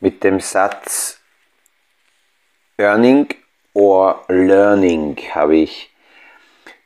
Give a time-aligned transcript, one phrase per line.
[0.00, 1.20] mit dem Satz
[2.78, 3.28] Earning
[3.74, 5.90] or Learning habe ich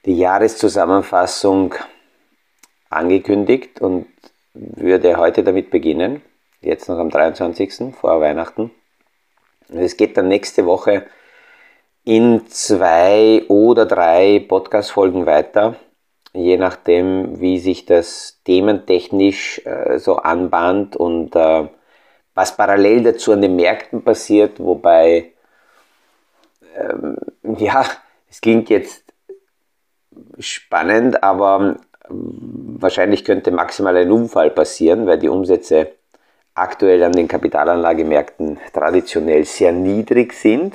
[0.05, 1.75] die Jahreszusammenfassung
[2.89, 4.07] angekündigt und
[4.55, 6.23] würde heute damit beginnen,
[6.61, 7.95] jetzt noch am 23.
[7.95, 8.71] vor Weihnachten.
[9.69, 11.07] Es geht dann nächste Woche
[12.05, 15.77] in zwei oder drei Podcast-Folgen weiter,
[16.33, 21.69] je nachdem, wie sich das thementechnisch äh, so anbahnt und äh,
[22.41, 25.33] was parallel dazu an den Märkten passiert, wobei,
[26.75, 27.19] ähm,
[27.59, 27.85] ja,
[28.31, 29.05] es klingt jetzt
[30.39, 31.77] spannend, aber
[32.09, 35.93] wahrscheinlich könnte maximal ein Unfall passieren, weil die Umsätze
[36.55, 40.75] aktuell an den Kapitalanlagemärkten traditionell sehr niedrig sind.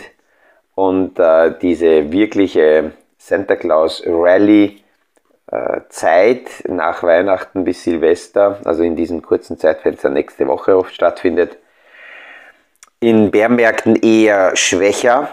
[0.76, 4.84] Und äh, diese wirkliche Santa Claus Rally
[5.48, 11.58] äh, Zeit nach Weihnachten bis Silvester, also in diesem kurzen Zeitfenster nächste Woche oft stattfindet,
[13.06, 15.30] in Bärmärkten eher schwächer.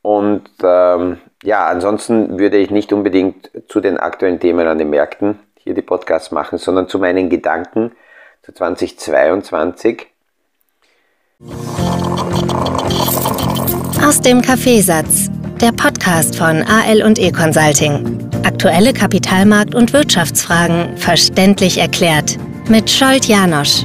[0.00, 5.38] Und ähm, ja, ansonsten würde ich nicht unbedingt zu den aktuellen Themen an den Märkten
[5.58, 7.92] hier die Podcasts machen, sondern zu meinen Gedanken
[8.42, 10.06] zu 2022.
[14.02, 15.28] Aus dem Kaffeesatz,
[15.60, 18.30] der Podcast von AL und E Consulting.
[18.42, 22.38] Aktuelle Kapitalmarkt- und Wirtschaftsfragen verständlich erklärt
[22.70, 23.84] mit Scholt Janosch.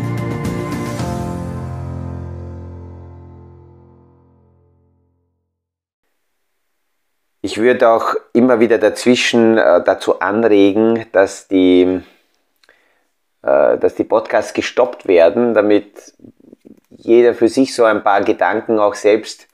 [7.46, 12.02] Ich würde auch immer wieder dazwischen äh, dazu anregen, dass die,
[13.44, 16.16] äh, dass die Podcasts gestoppt werden, damit
[16.90, 19.48] jeder für sich so ein paar Gedanken auch selbst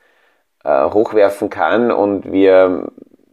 [0.63, 2.87] äh, hochwerfen kann und wir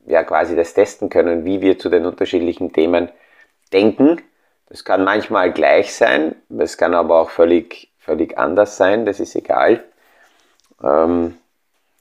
[0.07, 3.11] ja quasi das testen können, wie wir zu den unterschiedlichen Themen
[3.73, 4.21] denken.
[4.71, 9.37] Das kann manchmal gleich sein, es kann aber auch völlig, völlig anders sein, das ist
[9.37, 9.85] egal.
[10.83, 11.37] Ähm,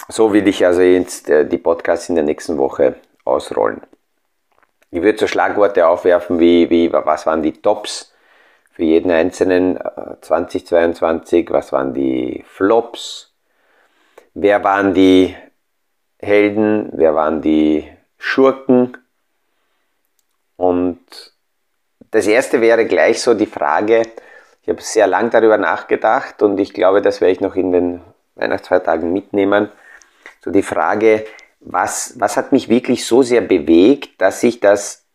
[0.10, 2.96] so will ich also jetzt äh, die Podcasts in der nächsten Woche
[3.26, 3.82] ausrollen.
[4.90, 8.14] Ich würde so Schlagworte aufwerfen wie, wie was waren die Tops
[8.72, 9.80] für jeden einzelnen
[10.22, 13.34] 2022, äh, was waren die Flops,
[14.34, 15.36] wer waren die
[16.20, 18.98] Helden, wer waren die Schurken.
[20.56, 21.00] Und
[22.12, 24.04] das erste wäre gleich so die Frage,
[24.62, 28.02] ich habe sehr lang darüber nachgedacht und ich glaube, das werde ich noch in den
[28.36, 29.70] Weihnachtsfeiertagen mitnehmen.
[30.48, 31.26] So die Frage,
[31.60, 35.06] was, was hat mich wirklich so sehr bewegt, dass ich das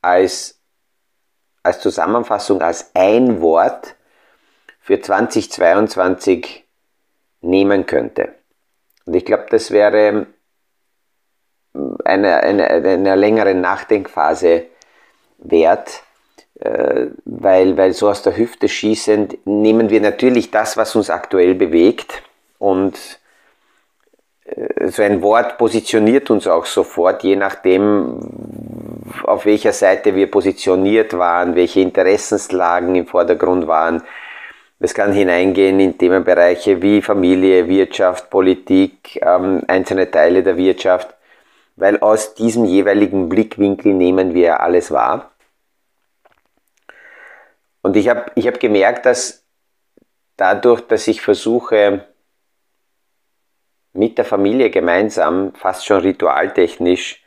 [0.00, 0.58] als,
[1.62, 3.96] als Zusammenfassung, als ein Wort
[4.80, 6.64] für 2022
[7.42, 8.30] nehmen könnte.
[9.04, 10.26] Und ich glaube, das wäre
[12.06, 14.68] eine, eine, eine längere Nachdenkphase
[15.36, 16.02] wert,
[16.60, 21.54] äh, weil, weil so aus der Hüfte schießend nehmen wir natürlich das, was uns aktuell
[21.54, 22.22] bewegt
[22.58, 23.20] und
[24.86, 28.20] so ein Wort positioniert uns auch sofort, je nachdem,
[29.24, 34.02] auf welcher Seite wir positioniert waren, welche Interessenslagen im Vordergrund waren.
[34.80, 41.14] Es kann hineingehen in Themenbereiche wie Familie, Wirtschaft, Politik, ähm, einzelne Teile der Wirtschaft
[41.78, 45.30] weil aus diesem jeweiligen Blickwinkel nehmen wir alles wahr.
[47.82, 49.44] Und ich habe ich hab gemerkt, dass
[50.36, 52.04] dadurch, dass ich versuche,
[53.92, 57.24] mit der Familie gemeinsam, fast schon ritualtechnisch,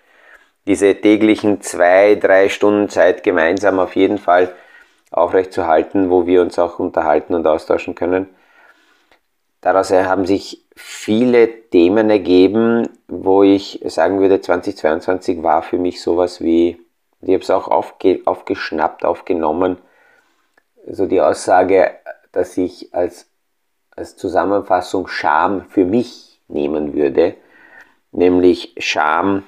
[0.67, 4.53] diese täglichen zwei, drei Stunden Zeit gemeinsam auf jeden Fall
[5.09, 8.29] aufrechtzuerhalten, wo wir uns auch unterhalten und austauschen können.
[9.59, 16.41] Daraus haben sich viele Themen ergeben, wo ich sagen würde, 2022 war für mich sowas
[16.41, 16.79] wie,
[17.21, 19.77] ich habe es auch aufge, aufgeschnappt, aufgenommen,
[20.87, 21.91] so die Aussage,
[22.31, 23.29] dass ich als,
[23.95, 27.35] als Zusammenfassung Scham für mich nehmen würde,
[28.11, 29.43] nämlich Scham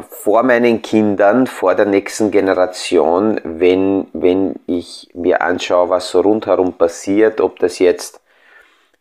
[0.00, 6.72] vor meinen Kindern, vor der nächsten Generation, wenn, wenn ich mir anschaue, was so rundherum
[6.74, 8.20] passiert, ob das jetzt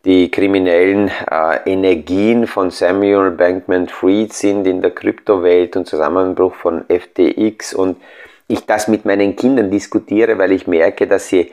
[0.03, 6.85] die kriminellen äh, Energien von Samuel Bankman Fried sind in der Kryptowelt und Zusammenbruch von
[6.89, 8.01] FTX und
[8.47, 11.51] ich das mit meinen Kindern diskutiere, weil ich merke, dass sie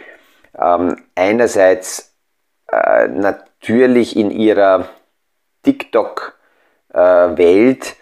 [0.58, 2.14] ähm, einerseits
[2.72, 4.88] äh, natürlich in ihrer
[5.68, 7.94] TikTok-Welt äh,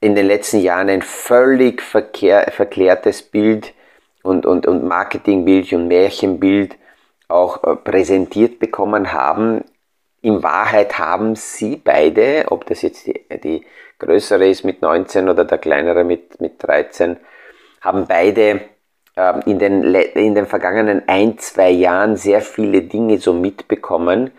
[0.00, 3.74] in den letzten Jahren ein völlig verkehr, verklärtes Bild
[4.22, 6.76] und, und, und Marketingbild und Märchenbild
[7.28, 9.64] auch äh, präsentiert bekommen haben.
[10.20, 13.64] In Wahrheit haben sie beide, ob das jetzt die, die
[13.98, 17.18] größere ist mit 19 oder der kleinere mit, mit 13,
[17.80, 18.62] haben beide
[19.14, 24.32] äh, in, den, in den vergangenen ein, zwei Jahren sehr viele Dinge so mitbekommen.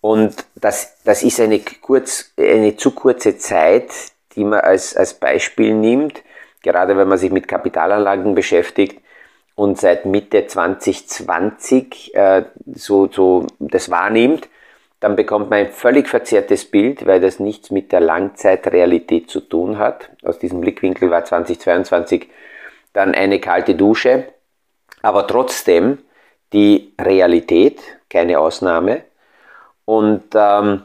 [0.00, 3.90] Und das, das ist eine, kurz, eine zu kurze Zeit,
[4.34, 6.22] die man als, als Beispiel nimmt,
[6.62, 9.00] gerade wenn man sich mit Kapitalanlagen beschäftigt
[9.54, 12.44] und seit Mitte 2020 äh,
[12.74, 14.48] so, so das wahrnimmt,
[15.00, 19.78] dann bekommt man ein völlig verzerrtes Bild, weil das nichts mit der Langzeitrealität zu tun
[19.78, 20.10] hat.
[20.22, 22.28] Aus diesem Blickwinkel war 2022
[22.92, 24.28] dann eine kalte Dusche,
[25.02, 25.98] aber trotzdem
[26.52, 27.80] die Realität,
[28.10, 29.04] keine Ausnahme.
[29.90, 30.82] Und ähm,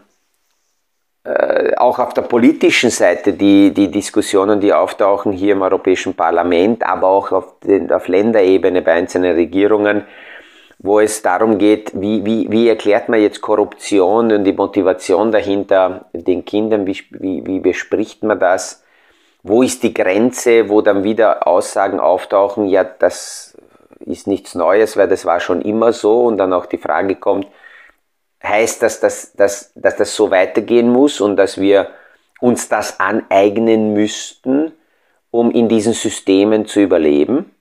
[1.26, 6.84] äh, auch auf der politischen Seite die, die Diskussionen, die auftauchen hier im Europäischen Parlament,
[6.84, 10.06] aber auch auf, den, auf Länderebene bei einzelnen Regierungen,
[10.80, 16.06] wo es darum geht, wie, wie, wie erklärt man jetzt Korruption und die Motivation dahinter
[16.12, 18.84] den Kindern, wie, wie, wie bespricht man das,
[19.44, 23.56] wo ist die Grenze, wo dann wieder Aussagen auftauchen, ja, das
[24.00, 27.46] ist nichts Neues, weil das war schon immer so und dann auch die Frage kommt,
[28.48, 31.92] heißt das, dass, dass, dass das so weitergehen muss und dass wir
[32.40, 34.74] uns das aneignen müssten,
[35.32, 37.52] um in diesen Systemen zu überleben.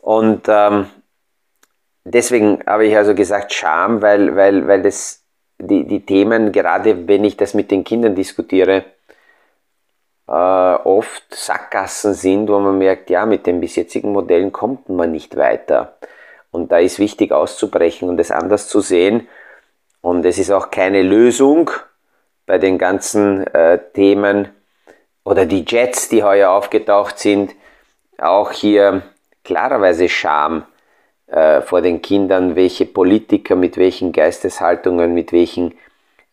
[0.00, 0.86] Und ähm,
[2.04, 5.20] deswegen habe ich also gesagt Scham, weil, weil, weil das
[5.58, 8.84] die, die Themen, gerade wenn ich das mit den Kindern diskutiere,
[10.26, 15.12] äh, oft Sackgassen sind, wo man merkt, ja, mit den bis jetzigen Modellen kommt man
[15.12, 15.98] nicht weiter.
[16.50, 19.28] Und da ist wichtig auszubrechen und es anders zu sehen.
[20.00, 21.70] Und es ist auch keine Lösung
[22.46, 24.48] bei den ganzen äh, Themen
[25.24, 27.54] oder die Jets, die heuer aufgetaucht sind.
[28.18, 29.02] Auch hier
[29.44, 30.64] klarerweise Scham
[31.26, 35.74] äh, vor den Kindern, welche Politiker mit welchen Geisteshaltungen, mit welchen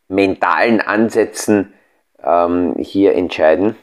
[0.07, 1.73] mentalen Ansätzen
[2.23, 3.75] ähm, hier entscheiden.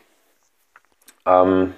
[1.26, 1.74] Ähm,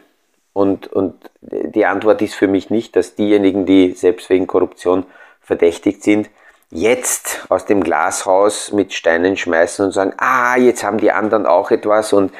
[0.57, 5.05] und, und die Antwort ist für mich nicht, dass diejenigen, die selbst wegen Korruption
[5.43, 6.31] verdächtigt sind,
[6.71, 11.71] jetzt aus dem Glashaus mit Steinen schmeißen und sagen, ah, jetzt haben die anderen auch
[11.71, 12.33] etwas und,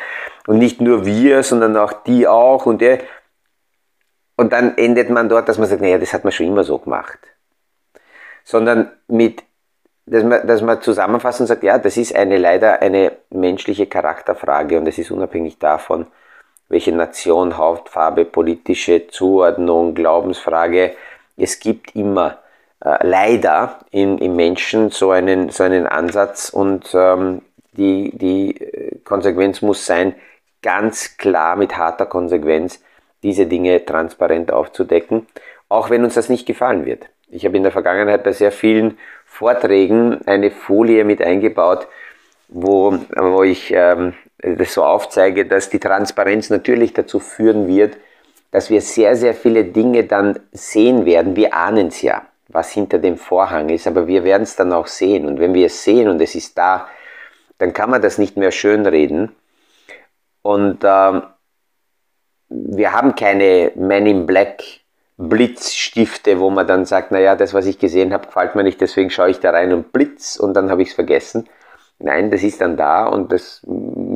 [0.47, 3.01] und nicht nur wir, sondern auch die auch und der.
[4.35, 6.79] Und dann endet man dort, dass man sagt, naja, das hat man schon immer so
[6.79, 7.19] gemacht.
[8.45, 9.43] Sondern mit,
[10.07, 14.79] dass man, dass man zusammenfasst und sagt, ja, das ist eine leider eine menschliche Charakterfrage
[14.79, 16.07] und es ist unabhängig davon,
[16.69, 20.95] welche Nation, Hauptfarbe, politische Zuordnung, Glaubensfrage.
[21.37, 22.39] Es gibt immer
[22.85, 27.43] äh, leider in, im Menschen so einen, so einen Ansatz und ähm,
[27.73, 30.15] die, die äh, Konsequenz muss sein,
[30.63, 32.83] ganz klar mit harter Konsequenz
[33.23, 35.27] diese Dinge transparent aufzudecken,
[35.69, 37.07] auch wenn uns das nicht gefallen wird.
[37.29, 41.89] Ich habe in der Vergangenheit bei sehr vielen Vorträgen eine Folie mit eingebaut,
[42.49, 47.97] wo, wo ich ähm, das so aufzeige, dass die Transparenz natürlich dazu führen wird,
[48.51, 51.37] dass wir sehr, sehr viele Dinge dann sehen werden.
[51.37, 54.87] Wir ahnen es ja, was hinter dem Vorhang ist, aber wir werden es dann auch
[54.87, 55.27] sehen.
[55.27, 56.89] Und wenn wir es sehen und es ist da,
[57.59, 59.35] dann kann man das nicht mehr schönreden.
[60.43, 61.23] Und ähm,
[62.49, 64.63] wir haben keine Men in Black
[65.19, 69.09] Blitzstifte, wo man dann sagt, naja, das, was ich gesehen habe, gefällt mir nicht, deswegen
[69.09, 71.49] schaue ich da rein und blitz und dann habe ich es vergessen.
[71.99, 73.63] Nein, das ist dann da und das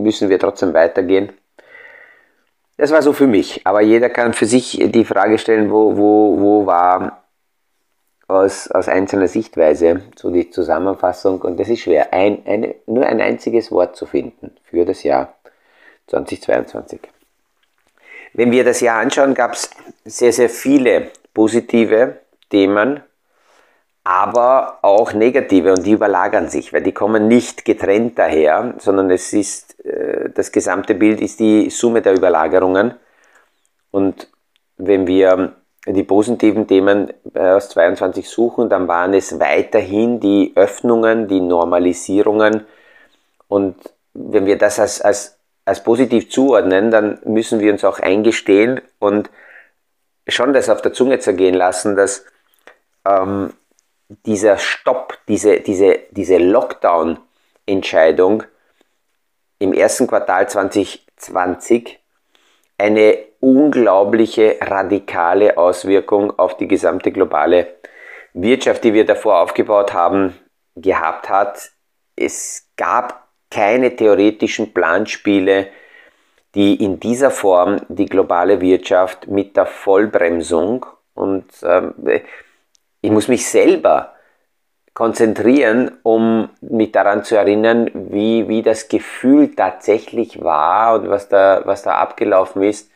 [0.02, 1.32] müssen wir trotzdem weitergehen.
[2.76, 3.61] Das war so für mich.
[3.64, 7.25] Aber jeder kann für sich die Frage stellen, wo, wo, wo war
[8.27, 11.43] aus, aus einzelner Sichtweise so die Zusammenfassung.
[11.43, 15.34] Und das ist schwer, ein, eine, nur ein einziges Wort zu finden für das Jahr
[16.06, 17.01] 2022.
[18.32, 19.70] Wenn wir das Jahr anschauen, gab es
[20.05, 23.01] sehr, sehr viele positive Themen
[24.05, 29.33] aber auch negative und die überlagern sich, weil die kommen nicht getrennt daher, sondern es
[29.33, 32.95] ist, äh, das gesamte Bild ist die Summe der Überlagerungen.
[33.91, 34.29] Und
[34.77, 41.41] wenn wir die positiven Themen aus 22 suchen, dann waren es weiterhin die Öffnungen, die
[41.41, 42.67] Normalisierungen.
[43.49, 43.77] Und
[44.13, 49.31] wenn wir das als, als, als positiv zuordnen, dann müssen wir uns auch eingestehen und
[50.29, 52.25] schon das auf der Zunge zergehen lassen, dass
[53.07, 53.53] ähm,
[54.26, 58.43] dieser Stopp, diese, diese, diese Lockdown-Entscheidung
[59.58, 62.00] im ersten Quartal 2020
[62.76, 67.76] eine unglaubliche radikale Auswirkung auf die gesamte globale
[68.32, 70.36] Wirtschaft, die wir davor aufgebaut haben,
[70.74, 71.70] gehabt hat.
[72.17, 75.69] Es gab keine theoretischen Planspiele,
[76.55, 81.94] die in dieser Form die globale Wirtschaft mit der Vollbremsung und ähm,
[83.01, 84.15] ich muss mich selber
[84.95, 91.63] konzentrieren, um mich daran zu erinnern, wie, wie das Gefühl tatsächlich war und was da,
[91.65, 92.91] was da abgelaufen ist.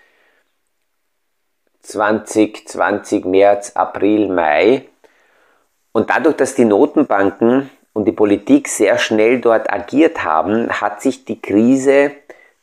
[1.81, 4.87] 2020, März, April, Mai.
[5.93, 11.25] Und dadurch, dass die Notenbanken und die Politik sehr schnell dort agiert haben, hat sich
[11.25, 12.13] die Krise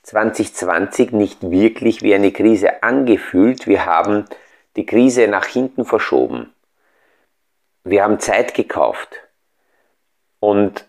[0.04, 3.68] 2020 nicht wirklich wie eine Krise angefühlt.
[3.68, 4.26] Wir haben
[4.76, 6.52] die Krise nach hinten verschoben.
[7.84, 9.10] Wir haben Zeit gekauft.
[10.40, 10.86] Und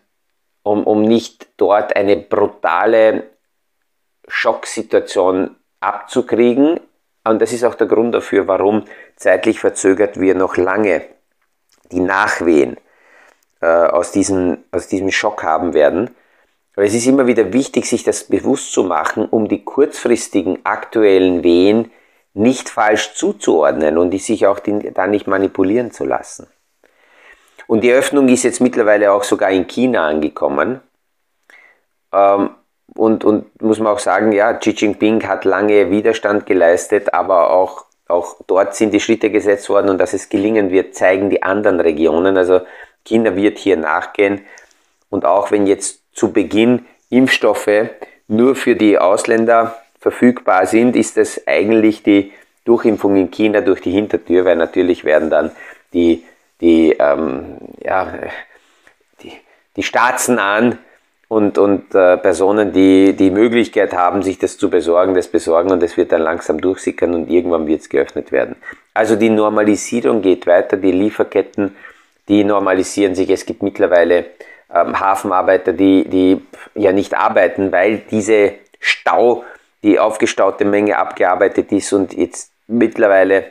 [0.63, 3.31] um, um nicht dort eine brutale
[4.29, 6.81] Schocksituation abzukriegen.
[7.25, 8.85] Und das ist auch der Grund dafür, warum
[9.17, 11.03] zeitlich verzögert wir noch lange
[11.91, 12.77] die Nachwehen
[13.61, 16.11] äh, aus, diesem, aus diesem Schock haben werden.
[16.75, 21.43] Aber es ist immer wieder wichtig, sich das bewusst zu machen, um die kurzfristigen aktuellen
[21.43, 21.91] Wehen
[22.35, 26.47] nicht falsch zuzuordnen und sich auch da nicht manipulieren zu lassen.
[27.73, 30.83] Und die Öffnung ist jetzt mittlerweile auch sogar in China angekommen.
[32.13, 32.51] Ähm,
[32.95, 37.87] und, und muss man auch sagen, ja, Xi Jinping hat lange Widerstand geleistet, aber auch,
[38.09, 41.81] auch dort sind die Schritte gesetzt worden und dass es gelingen wird, zeigen die anderen
[41.81, 42.37] Regionen.
[42.37, 42.61] Also
[43.07, 44.43] China wird hier nachgehen.
[45.09, 47.89] Und auch wenn jetzt zu Beginn Impfstoffe
[48.29, 52.33] nur für die Ausländer verfügbar sind, ist das eigentlich die
[52.67, 55.53] Durchimpfung in China durch die Hintertür, weil natürlich werden dann
[55.95, 56.23] die,
[56.63, 58.13] die, ähm, ja,
[59.23, 59.33] die,
[59.77, 60.79] die staatsnahen
[61.29, 65.83] und, und äh, Personen, die die Möglichkeit haben, sich das zu besorgen, das besorgen und
[65.83, 68.57] es wird dann langsam durchsickern und irgendwann wird es geöffnet werden.
[68.95, 71.77] Also die Normalisierung geht weiter, die Lieferketten,
[72.29, 73.31] die normalisieren sich.
[73.31, 74.27] Es gibt mittlerweile
[74.73, 76.43] ähm, Hafenarbeiter, die, die
[76.75, 79.45] ja nicht arbeiten, weil diese Stau,
[79.83, 83.47] die aufgestaute Menge abgearbeitet ist und jetzt mittlerweile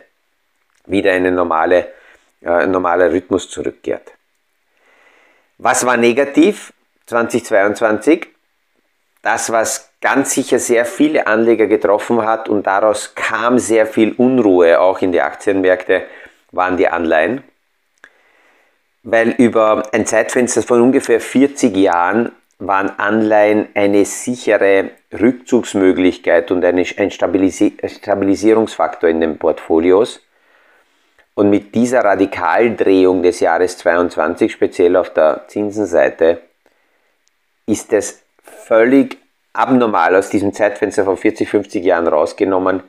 [0.86, 1.88] wieder eine normale,
[2.42, 4.12] äh, ein normaler Rhythmus zurückkehrt.
[5.58, 6.74] Was war negativ?
[7.06, 8.28] 2022.
[9.22, 14.80] Das, was ganz sicher sehr viele Anleger getroffen hat und daraus kam sehr viel Unruhe
[14.80, 16.06] auch in die Aktienmärkte,
[16.52, 17.44] waren die Anleihen.
[19.04, 26.86] Weil über ein Zeitfenster von ungefähr 40 Jahren waren Anleihen eine sichere Rückzugsmöglichkeit und ein
[27.12, 30.22] Stabilisierungsfaktor in den Portfolios.
[31.34, 36.42] Und mit dieser Radikaldrehung des Jahres 2022, speziell auf der Zinsenseite,
[37.66, 39.18] ist es völlig
[39.54, 42.84] abnormal aus diesem Zeitfenster von 40, 50 Jahren rausgenommen,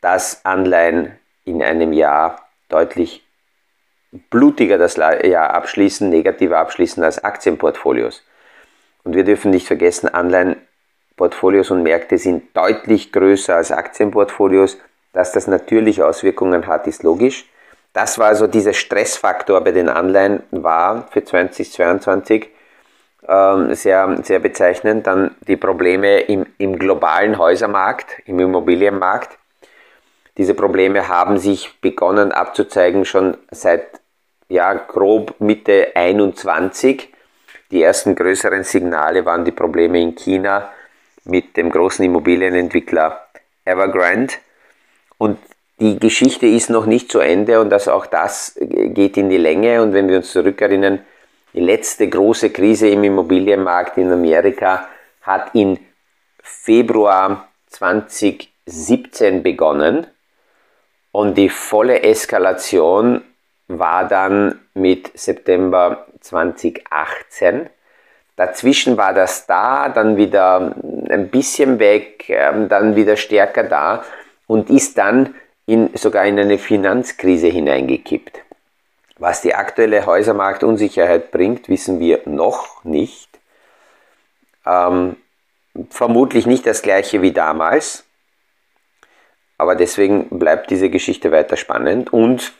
[0.00, 3.24] dass Anleihen in einem Jahr deutlich
[4.30, 8.24] blutiger das Jahr abschließen, negativer abschließen als Aktienportfolios.
[9.04, 14.78] Und wir dürfen nicht vergessen, Anleihenportfolios und Märkte sind deutlich größer als Aktienportfolios.
[15.12, 17.46] Dass das natürlich Auswirkungen hat, ist logisch.
[17.92, 22.48] Das war also dieser Stressfaktor bei den Anleihen war für 2022
[23.26, 25.06] ähm, sehr, sehr bezeichnend.
[25.06, 29.38] Dann die Probleme im, im globalen Häusermarkt, im Immobilienmarkt.
[30.36, 34.00] Diese Probleme haben sich begonnen abzuzeigen schon seit
[34.48, 37.12] ja, grob Mitte 21.
[37.70, 40.70] Die ersten größeren Signale waren die Probleme in China
[41.24, 43.26] mit dem großen Immobilienentwickler
[43.64, 44.34] Evergrande.
[45.18, 45.38] Und
[45.80, 49.82] die Geschichte ist noch nicht zu Ende und also auch das geht in die Länge.
[49.82, 51.00] Und wenn wir uns zurückerinnern,
[51.54, 54.88] die letzte große Krise im Immobilienmarkt in Amerika
[55.22, 55.78] hat in
[56.42, 60.06] Februar 2017 begonnen
[61.12, 63.22] und die volle Eskalation
[63.68, 67.70] war dann mit September 2018.
[68.36, 70.74] Dazwischen war das da, dann wieder
[71.08, 74.04] ein bisschen weg, ähm, dann wieder stärker da
[74.46, 75.34] und ist dann
[75.70, 78.42] in, sogar in eine Finanzkrise hineingekippt.
[79.18, 83.28] Was die aktuelle Häusermarktunsicherheit bringt, wissen wir noch nicht.
[84.66, 85.16] Ähm,
[85.90, 88.04] vermutlich nicht das gleiche wie damals,
[89.58, 92.12] aber deswegen bleibt diese Geschichte weiter spannend.
[92.12, 92.52] Und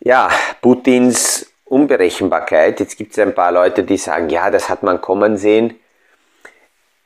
[0.00, 0.30] ja,
[0.62, 2.78] Putins Unberechenbarkeit.
[2.78, 5.74] Jetzt gibt es ein paar Leute, die sagen, ja, das hat man kommen sehen.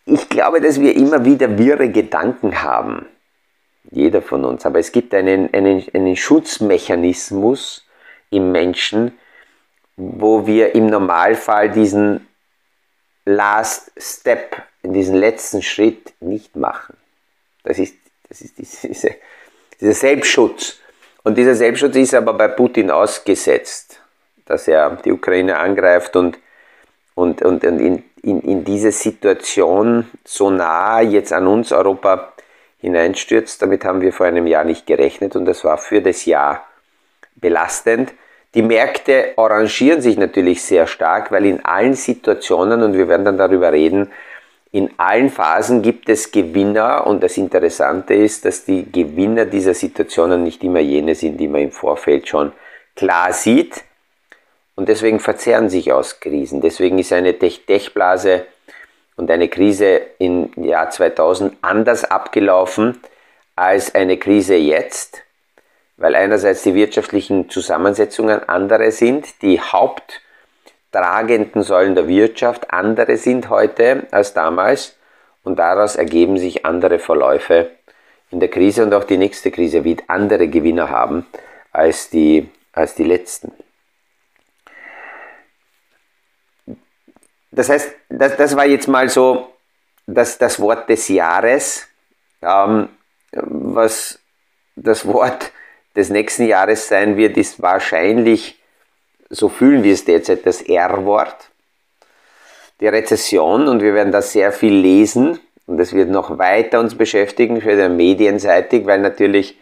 [0.05, 3.07] Ich glaube, dass wir immer wieder wirre Gedanken haben.
[3.91, 4.67] Jeder von uns.
[4.67, 7.85] Aber es gibt einen, einen, einen Schutzmechanismus,
[8.31, 9.19] im Menschen,
[9.97, 12.27] wo wir im Normalfall diesen
[13.27, 16.97] Last Step, diesen letzten Schritt nicht machen.
[17.65, 17.97] Das ist,
[18.29, 19.15] das ist diese,
[19.81, 20.79] dieser Selbstschutz.
[21.23, 24.01] Und dieser Selbstschutz ist aber bei Putin ausgesetzt,
[24.47, 26.39] dass er die Ukraine angreift und,
[27.15, 32.30] und, und, und in, in, in diese Situation so nah jetzt an uns Europa
[32.81, 33.63] hineinstürzt.
[33.63, 36.67] Damit haben wir vor einem Jahr nicht gerechnet und das war für das Jahr
[37.37, 38.13] belastend.
[38.55, 43.39] Die Märkte arrangieren sich natürlich sehr stark, weil in allen Situationen, und wir werden dann
[43.39, 44.11] darüber reden,
[44.73, 50.45] in allen Phasen gibt es Gewinner und das Interessante ist, dass die Gewinner dieser Situationen
[50.45, 52.53] nicht immer jene sind, die man im Vorfeld schon
[52.95, 53.83] klar sieht.
[54.77, 56.61] Und deswegen verzehren sich aus Krisen.
[56.61, 58.47] Deswegen ist eine Tech-Blase
[59.21, 62.99] und eine Krise im Jahr 2000 anders abgelaufen
[63.55, 65.23] als eine Krise jetzt,
[65.99, 70.23] weil einerseits die wirtschaftlichen Zusammensetzungen andere sind, die Haupt-
[70.91, 74.97] tragenden Säulen der Wirtschaft andere sind heute als damals
[75.45, 77.71] und daraus ergeben sich andere Verläufe
[78.31, 81.27] in der Krise und auch die nächste Krise wird andere Gewinner haben
[81.73, 83.53] als die, als die letzten.
[87.51, 89.53] Das heißt, das, das war jetzt mal so
[90.07, 91.87] das, das Wort des Jahres.
[92.43, 92.89] Ähm,
[93.33, 94.19] was
[94.77, 95.53] das Wort
[95.95, 98.61] des nächsten Jahres sein wird, ist wahrscheinlich
[99.31, 101.51] so fühlen wir es derzeit, das R-Wort,
[102.81, 106.97] die Rezession und wir werden da sehr viel lesen und das wird noch weiter uns
[106.97, 109.57] beschäftigen, für medienseitig, weil natürlich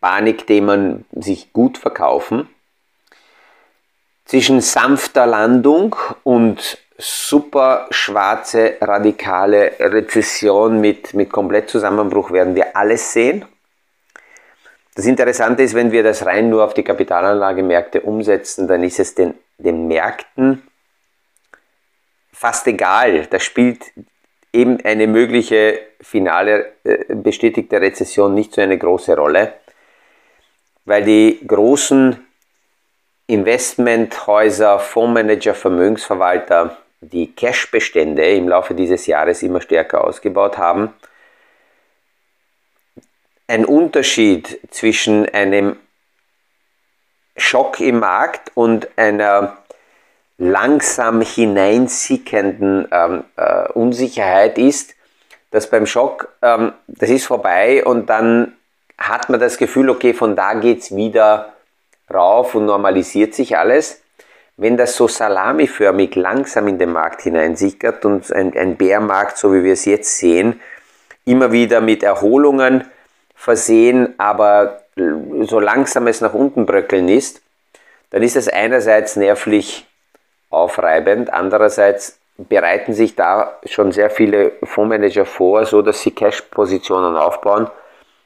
[0.00, 2.48] Panikthemen sich gut verkaufen.
[4.26, 13.44] Zwischen sanfter Landung und super schwarze, radikale Rezession mit, mit Komplettzusammenbruch werden wir alles sehen.
[14.94, 19.14] Das Interessante ist, wenn wir das rein nur auf die Kapitalanlagemärkte umsetzen, dann ist es
[19.14, 20.62] den, den Märkten
[22.32, 23.26] fast egal.
[23.26, 23.82] Da spielt
[24.52, 29.54] eben eine mögliche finale äh, bestätigte Rezession nicht so eine große Rolle,
[30.84, 32.24] weil die großen
[33.26, 36.76] Investmenthäuser, Fondsmanager, Vermögensverwalter
[37.12, 40.94] die Cashbestände im Laufe dieses Jahres immer stärker ausgebaut haben
[43.46, 45.76] ein Unterschied zwischen einem
[47.36, 49.58] Schock im Markt und einer
[50.38, 54.94] langsam hineinsickenden ähm, äh, Unsicherheit ist,
[55.50, 58.56] dass beim Schock, ähm, das ist vorbei und dann
[58.98, 61.52] hat man das Gefühl, okay, von da geht es wieder
[62.12, 64.00] rauf und normalisiert sich alles.
[64.56, 69.64] Wenn das so salamiförmig langsam in den Markt hineinsickert und ein, ein Bärmarkt, so wie
[69.64, 70.60] wir es jetzt sehen,
[71.24, 72.84] immer wieder mit Erholungen
[73.34, 77.42] versehen, aber so langsam es nach unten bröckeln ist,
[78.10, 79.88] dann ist es einerseits nervlich
[80.50, 87.68] aufreibend, andererseits bereiten sich da schon sehr viele Fondsmanager vor, so dass sie Cash-Positionen aufbauen.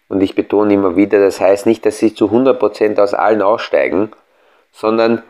[0.09, 4.11] Und ich betone immer wieder, das heißt nicht, dass sie zu 100% aus allen aussteigen,
[4.73, 5.23] sondern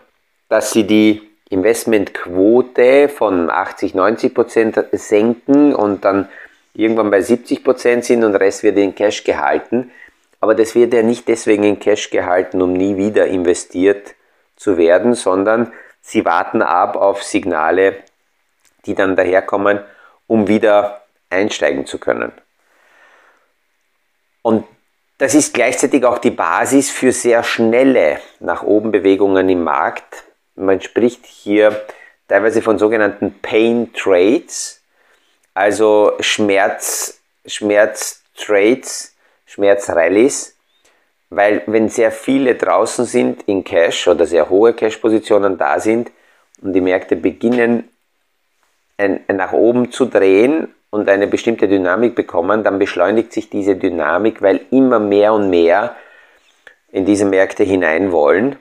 [0.49, 6.29] dass sie die Investmentquote von 80, 90% senken und dann
[6.75, 9.91] irgendwann bei 70% sind und der Rest wird in Cash gehalten.
[10.41, 14.15] Aber das wird ja nicht deswegen in Cash gehalten, um nie wieder investiert
[14.57, 17.97] zu werden, sondern sie warten ab auf Signale,
[18.87, 19.81] die dann daherkommen,
[20.27, 22.33] um wieder einsteigen zu können.
[24.43, 24.65] Und
[25.19, 30.28] das ist gleichzeitig auch die Basis für sehr schnelle nach oben Bewegungen im Markt.
[30.59, 31.85] Man spricht hier
[32.27, 34.79] teilweise von sogenannten Pain Trades
[35.59, 40.57] also Schmerz, Schmerztrades, Schmerzrallies,
[41.31, 46.13] weil wenn sehr viele draußen sind in Cash oder sehr hohe Cash-Positionen da sind
[46.63, 47.89] und die Märkte beginnen
[48.99, 53.75] ein, ein nach oben zu drehen und eine bestimmte Dynamik bekommen, dann beschleunigt sich diese
[53.75, 55.97] Dynamik, weil immer mehr und mehr
[56.93, 58.57] in diese Märkte hinein wollen.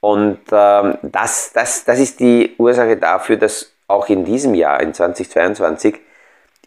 [0.00, 4.92] Und ähm, das, das, das ist die Ursache dafür, dass auch in diesem Jahr, in
[4.92, 5.96] 2022,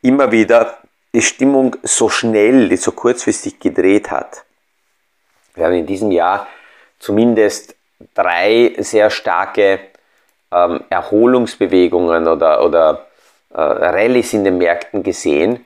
[0.01, 0.77] immer wieder
[1.13, 4.45] die Stimmung so schnell, so kurzfristig gedreht hat.
[5.55, 6.47] Wir haben in diesem Jahr
[6.99, 7.75] zumindest
[8.13, 9.79] drei sehr starke
[10.51, 13.07] ähm, Erholungsbewegungen oder, oder
[13.53, 15.65] äh, Rallyes in den Märkten gesehen.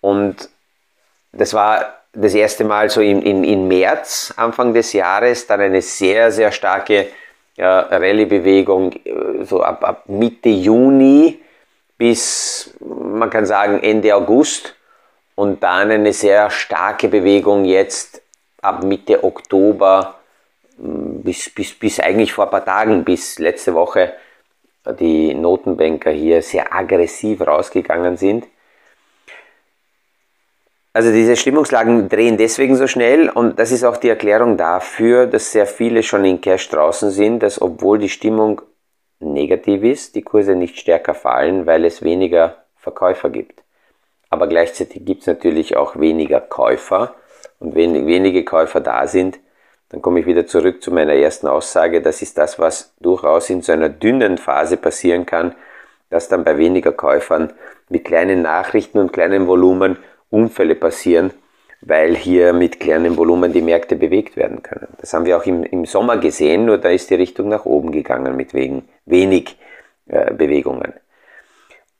[0.00, 0.48] Und
[1.32, 5.80] das war das erste Mal so im, im, im März, Anfang des Jahres, dann eine
[5.80, 7.08] sehr, sehr starke
[7.56, 11.40] ja, Rallye-Bewegung äh, so ab, ab Mitte Juni
[11.98, 14.74] bis, man kann sagen, Ende August
[15.36, 18.22] und dann eine sehr starke Bewegung jetzt
[18.60, 20.16] ab Mitte Oktober
[20.78, 24.14] mm, bis, bis, bis eigentlich vor ein paar Tagen, bis letzte Woche
[24.98, 28.48] die Notenbanker hier sehr aggressiv rausgegangen sind.
[30.94, 35.50] Also diese Stimmungslagen drehen deswegen so schnell und das ist auch die Erklärung dafür, dass
[35.50, 38.60] sehr viele schon in Cash draußen sind, dass obwohl die Stimmung
[39.18, 43.62] negativ ist, die Kurse nicht stärker fallen, weil es weniger Verkäufer gibt.
[44.28, 47.14] Aber gleichzeitig gibt es natürlich auch weniger Käufer
[47.58, 49.38] und wenn wenige Käufer da sind,
[49.88, 52.02] dann komme ich wieder zurück zu meiner ersten Aussage.
[52.02, 55.54] Das ist das, was durchaus in so einer dünnen Phase passieren kann,
[56.10, 57.52] dass dann bei weniger Käufern
[57.88, 59.96] mit kleinen Nachrichten und kleinen Volumen
[60.32, 61.30] Unfälle passieren,
[61.80, 64.88] weil hier mit kleinen Volumen die Märkte bewegt werden können.
[65.00, 67.90] Das haben wir auch im, im Sommer gesehen, nur da ist die Richtung nach oben
[67.90, 69.56] gegangen mit wegen, wenig
[70.06, 70.94] äh, Bewegungen.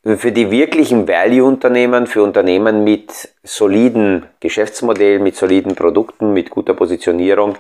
[0.05, 7.57] Für die wirklichen Value-Unternehmen, für Unternehmen mit soliden Geschäftsmodellen, mit soliden Produkten, mit guter Positionierung,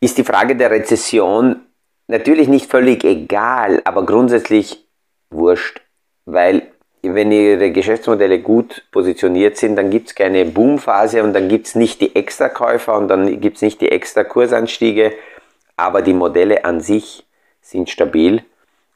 [0.00, 1.62] ist die Frage der Rezession
[2.06, 4.86] natürlich nicht völlig egal, aber grundsätzlich
[5.30, 5.80] wurscht,
[6.26, 6.69] weil
[7.02, 11.74] wenn Ihre Geschäftsmodelle gut positioniert sind, dann gibt es keine Boomphase und dann gibt es
[11.74, 15.12] nicht die Extrakäufer und dann gibt es nicht die extra Kursanstiege,
[15.76, 17.24] aber die Modelle an sich
[17.62, 18.44] sind stabil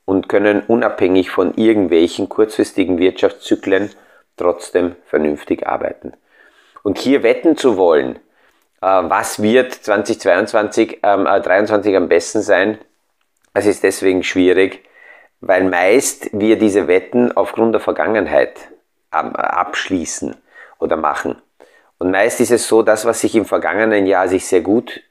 [0.04, 3.90] und können unabhängig von irgendwelchen kurzfristigen Wirtschaftszyklen
[4.36, 6.12] trotzdem vernünftig arbeiten.
[6.82, 8.16] Und hier wetten zu wollen,
[8.82, 12.78] äh, was wird 2022, ähm, äh, 23 am besten sein,
[13.54, 14.84] das ist deswegen schwierig,
[15.46, 18.68] weil meist wir diese Wetten aufgrund der Vergangenheit
[19.10, 20.34] abschließen
[20.78, 21.36] oder machen.
[21.98, 25.02] Und meist ist es so, das, was sich im vergangenen Jahr sich sehr gut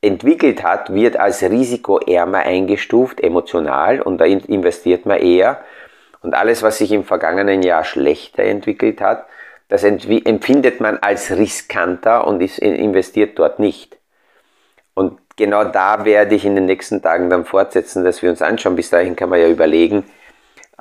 [0.00, 5.60] entwickelt hat, wird als risikoärmer eingestuft, emotional, und da investiert man eher.
[6.20, 9.26] Und alles, was sich im vergangenen Jahr schlechter entwickelt hat,
[9.68, 13.97] das empfindet man als riskanter und investiert dort nicht.
[15.38, 18.74] Genau da werde ich in den nächsten Tagen dann fortsetzen, dass wir uns anschauen.
[18.74, 20.04] Bis dahin kann man ja überlegen.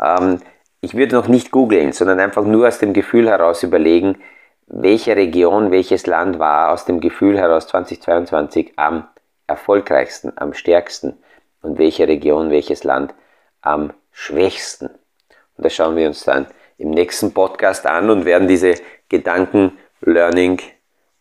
[0.01, 0.41] Ähm,
[0.81, 4.17] ich würde noch nicht googeln, sondern einfach nur aus dem Gefühl heraus überlegen,
[4.65, 9.07] welche Region, welches Land war aus dem Gefühl heraus 2022 am
[9.45, 11.19] erfolgreichsten, am stärksten
[11.61, 13.13] und welche Region, welches Land
[13.61, 14.87] am schwächsten.
[14.87, 16.47] Und das schauen wir uns dann
[16.79, 18.73] im nächsten Podcast an und werden diese
[19.07, 20.59] Gedanken Learning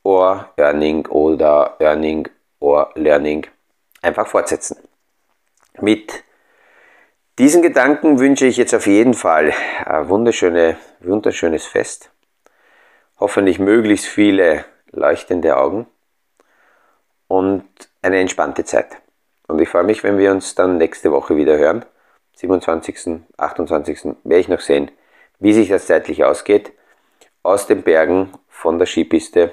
[0.04, 2.28] or Earning oder Earning
[2.60, 3.46] or Learning
[4.02, 4.76] einfach fortsetzen.
[5.80, 6.24] Mit
[7.38, 9.52] diesen Gedanken wünsche ich jetzt auf jeden Fall
[9.84, 12.10] ein wunderschöne, wunderschönes Fest.
[13.18, 15.86] Hoffentlich möglichst viele leuchtende Augen
[17.28, 17.64] und
[18.02, 18.96] eine entspannte Zeit.
[19.48, 21.84] Und ich freue mich, wenn wir uns dann nächste Woche wieder hören.
[22.36, 24.16] 27., 28.
[24.24, 24.90] werde ich noch sehen,
[25.38, 26.72] wie sich das zeitlich ausgeht.
[27.42, 29.52] Aus den Bergen, von der Skipiste.